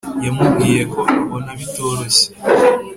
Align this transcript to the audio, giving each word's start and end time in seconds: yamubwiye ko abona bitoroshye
yamubwiye 0.25 0.81
ko 0.93 1.01
abona 1.23 1.51
bitoroshye 1.59 2.25